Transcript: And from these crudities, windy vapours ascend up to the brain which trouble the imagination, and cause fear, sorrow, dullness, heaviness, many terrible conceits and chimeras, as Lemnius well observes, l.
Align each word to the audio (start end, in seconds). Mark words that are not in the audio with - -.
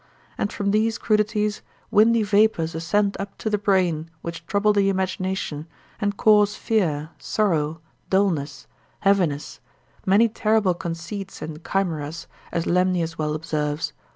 And 0.35 0.51
from 0.51 0.71
these 0.71 0.97
crudities, 0.97 1.61
windy 1.91 2.23
vapours 2.23 2.73
ascend 2.73 3.15
up 3.19 3.37
to 3.37 3.51
the 3.51 3.59
brain 3.59 4.09
which 4.23 4.43
trouble 4.47 4.73
the 4.73 4.89
imagination, 4.89 5.67
and 5.99 6.17
cause 6.17 6.55
fear, 6.55 7.11
sorrow, 7.19 7.81
dullness, 8.09 8.65
heaviness, 9.01 9.59
many 10.03 10.27
terrible 10.27 10.73
conceits 10.73 11.39
and 11.43 11.63
chimeras, 11.63 12.25
as 12.51 12.65
Lemnius 12.65 13.19
well 13.19 13.35
observes, 13.35 13.93
l. 13.95 14.03